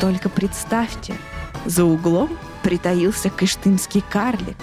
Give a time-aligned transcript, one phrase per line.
[0.00, 1.16] Только представьте,
[1.64, 4.56] за углом притаился кыштымский карлик.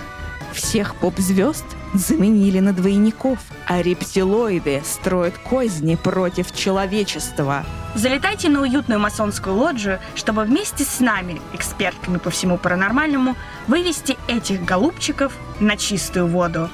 [0.54, 7.66] Всех поп-звезд заменили на двойников, а рептилоиды строят козни против человечества.
[7.96, 13.36] Залетайте на уютную масонскую лоджию, чтобы вместе с нами, экспертками по всему паранормальному,
[13.68, 16.70] вывести этих голубчиков на чистую воду.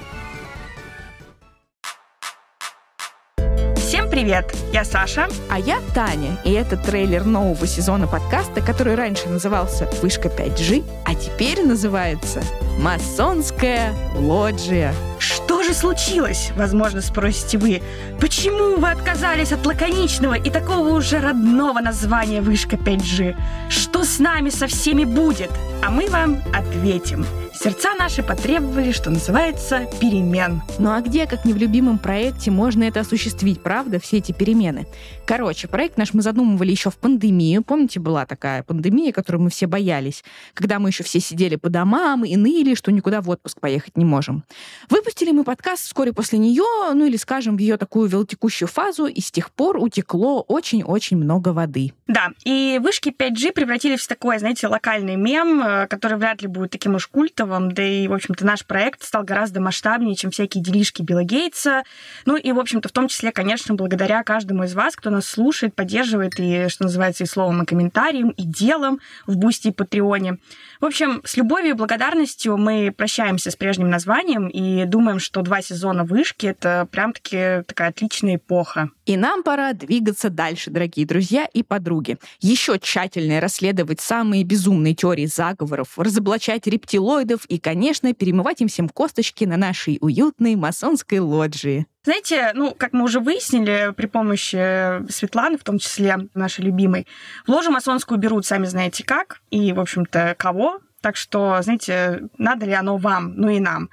[4.10, 4.56] Всем привет!
[4.74, 5.28] Я Саша.
[5.52, 11.14] А я Таня, и это трейлер нового сезона подкаста, который раньше назывался «Вышка 5G», а
[11.14, 12.42] теперь называется
[12.80, 14.96] «Масонская лоджия».
[15.20, 16.52] Что же случилось?
[16.56, 17.84] Возможно, спросите вы.
[18.20, 23.36] Почему вы отказались от лаконичного и такого уже родного названия «Вышка 5G»?
[23.70, 25.52] Что с нами со всеми будет?
[25.84, 27.28] А мы вам ответим.
[27.62, 30.62] Сердца наши потребовали, что называется, перемен.
[30.78, 34.88] Ну а где, как не в любимом проекте, можно это осуществить, правда, все эти перемены?
[35.26, 37.62] Короче, проект наш мы задумывали еще в пандемию.
[37.62, 42.24] Помните, была такая пандемия, которую мы все боялись, когда мы еще все сидели по домам
[42.24, 44.46] и ныли, что никуда в отпуск поехать не можем.
[44.90, 49.20] Выпустили мы подкаст вскоре после нее, ну или, скажем, в ее такую велотекущую фазу, и
[49.20, 51.92] с тех пор утекло очень-очень много воды.
[52.08, 56.72] Да, и вышки 5G превратились в такой, знаете, локальный мем, э, который вряд ли будет
[56.72, 61.02] таким уж культовым, да и, в общем-то, наш проект стал гораздо масштабнее, чем всякие делишки
[61.02, 61.84] Билла Гейтса.
[62.26, 65.76] Ну и, в общем-то, в том числе, конечно, благодаря каждому из вас, кто нас слушает,
[65.76, 70.38] поддерживает и, что называется, и словом, и комментарием, и делом в Бусти и Патреоне.
[70.80, 75.62] В общем, с любовью и благодарностью мы прощаемся с прежним названием и думаем, что два
[75.62, 78.90] сезона вышки— это прям-таки такая отличная эпоха.
[79.06, 82.18] И нам пора двигаться дальше, дорогие друзья и подруги.
[82.42, 89.46] Еще тщательнее расследовать самые безумные теории заговоров, разоблачать рептилоидов и, конечно, перемывать им всем косточки
[89.46, 91.88] на нашей уютной масонской лоджии.
[92.04, 97.08] Знаете, ну, как мы уже выяснили при помощи Светланы, в том числе нашей любимой,
[97.46, 100.80] в ложу масонскую берут сами знаете как и, в общем-то, кого.
[101.02, 103.90] Так что, знаете, надо ли оно вам, ну и нам.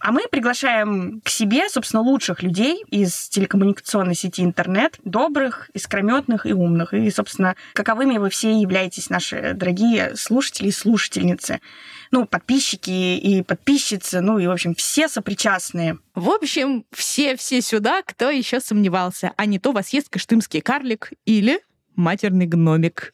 [0.00, 6.52] А мы приглашаем к себе, собственно, лучших людей из телекоммуникационной сети интернет, добрых, искрометных и
[6.52, 6.94] умных.
[6.94, 11.60] И, собственно, каковыми вы все являетесь, наши дорогие слушатели и слушательницы.
[12.10, 15.98] Ну, подписчики и подписчицы, ну и, в общем, все сопричастные.
[16.14, 21.60] В общем, все-все сюда, кто еще сомневался, а не то вас ест каштымский карлик или
[21.94, 23.12] матерный гномик.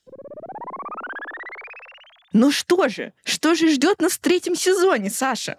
[2.33, 5.57] Ну что же, что же ждет нас в третьем сезоне, Саша?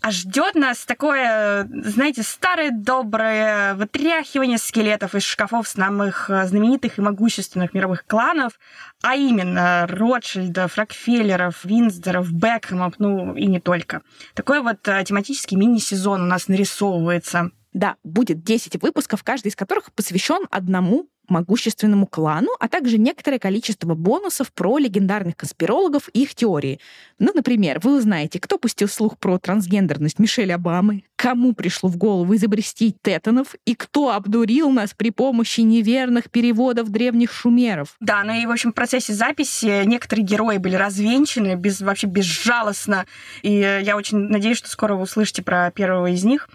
[0.00, 7.02] А ждет нас такое, знаете, старое доброе вытряхивание скелетов из шкафов самых э, знаменитых и
[7.02, 8.58] могущественных мировых кланов,
[9.02, 14.00] а именно Ротшильдов, Рокфеллеров, Винсдоров, Бекхэмов, ну и не только.
[14.34, 17.50] Такой вот э, тематический мини-сезон у нас нарисовывается.
[17.74, 23.94] Да, будет 10 выпусков, каждый из которых посвящен одному могущественному клану, а также некоторое количество
[23.94, 26.80] бонусов про легендарных конспирологов и их теории.
[27.18, 32.34] Ну, например, вы узнаете, кто пустил слух про трансгендерность Мишель Обамы, кому пришло в голову
[32.34, 37.96] изобрести тетанов и кто обдурил нас при помощи неверных переводов древних шумеров.
[38.00, 43.06] Да, ну и, в общем, в процессе записи некоторые герои были развенчаны без, вообще безжалостно,
[43.42, 46.48] и я очень надеюсь, что скоро вы услышите про первого из них.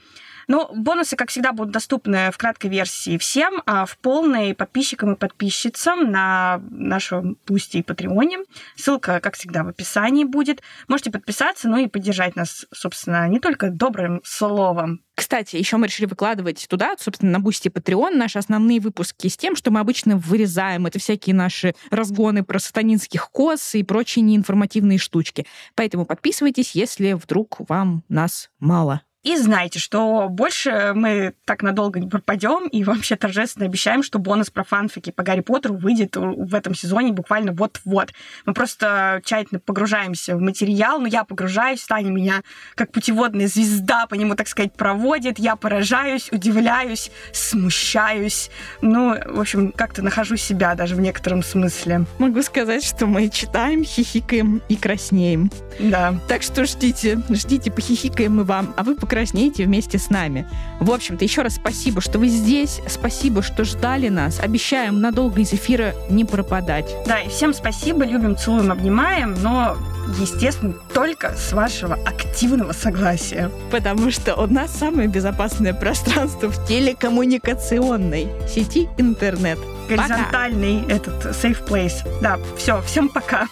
[0.50, 5.16] Ну, бонусы, как всегда, будут доступны в краткой версии всем, а в полной подписчикам и
[5.16, 8.40] подписчицам на нашем Пусти и Патреоне.
[8.76, 10.64] Ссылка, как всегда, в описании будет.
[10.88, 16.08] Можете подписаться, ну и поддержать нас, собственно, не только добрым словом, кстати, еще мы решили
[16.08, 20.86] выкладывать туда, собственно, на Бусти Patreon наши основные выпуски с тем, что мы обычно вырезаем.
[20.86, 25.46] Это всякие наши разгоны про сатанинских коз и прочие неинформативные штучки.
[25.76, 29.02] Поэтому подписывайтесь, если вдруг вам нас мало.
[29.22, 34.50] И знайте, что больше мы так надолго не пропадем, и вообще торжественно обещаем, что бонус
[34.50, 38.14] про фанфики по Гарри Поттеру выйдет в этом сезоне буквально вот-вот.
[38.46, 42.44] Мы просто тщательно погружаемся в материал, но я погружаюсь, Таня меня
[42.76, 48.50] как путеводная звезда по нему, так сказать, проводит, я поражаюсь, удивляюсь, смущаюсь,
[48.82, 52.06] ну, в общем, как-то нахожу себя даже в некотором смысле.
[52.20, 55.52] Могу сказать, что мы читаем, хихикаем и краснеем.
[55.78, 56.16] Да.
[56.30, 60.48] Так что ждите, ждите, похихикаем мы вам, а вы покраснеете вместе с нами.
[60.80, 64.40] В общем-то, еще раз спасибо, что вы здесь, спасибо, что ждали нас.
[64.40, 66.96] Обещаем надолго из эфира не пропадать.
[67.08, 69.76] Да, и всем спасибо, любим, целуем, обнимаем, но
[70.20, 73.50] естественно, только с вашего активного согласия.
[73.72, 79.58] Потому что у нас самое безопасное пространство в телекоммуникационной сети интернет.
[79.90, 80.94] Горизонтальный пока.
[80.94, 82.08] этот safe place.
[82.22, 83.48] Да, все, всем пока.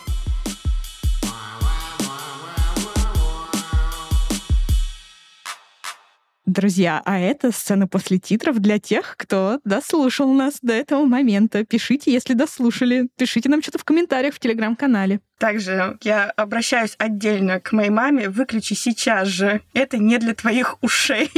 [6.57, 11.63] Друзья, а это сцена после титров для тех, кто дослушал нас до этого момента.
[11.63, 13.09] Пишите, если дослушали.
[13.15, 15.19] Пишите нам что-то в комментариях в телеграм-канале.
[15.37, 18.29] Также я обращаюсь отдельно к моей маме.
[18.29, 19.61] Выключи сейчас же.
[19.75, 21.29] Это не для твоих ушей.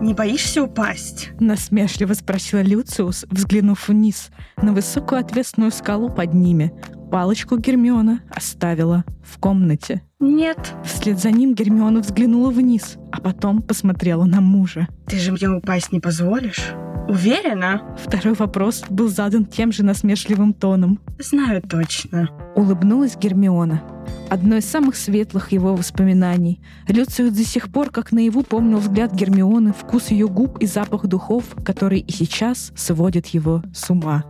[0.00, 1.28] Не боишься упасть?
[1.38, 6.72] Насмешливо спросила Люциус, взглянув вниз на высокую отвесную скалу под ними.
[7.10, 10.02] Палочку Гермиона оставила в комнате.
[10.18, 10.74] Нет.
[10.84, 14.88] Вслед за ним Гермиона взглянула вниз, а потом посмотрела на мужа.
[15.06, 16.72] Ты же мне упасть не позволишь?
[17.08, 17.82] Уверена?
[18.04, 21.00] Второй вопрос был задан тем же насмешливым тоном.
[21.18, 22.28] Знаю точно.
[22.56, 23.82] Улыбнулась Гермиона.
[24.28, 26.60] Одно из самых светлых его воспоминаний.
[26.88, 31.44] Люциус до сих пор, как наяву, помнил взгляд Гермионы, вкус ее губ и запах духов,
[31.64, 34.24] который и сейчас сводит его с ума.